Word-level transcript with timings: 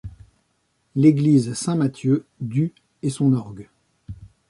L'église 0.95 1.53
Saint-Mathieu 1.53 2.25
du 2.39 2.73
et 3.03 3.11
son 3.11 3.33
orgue. 3.33 3.69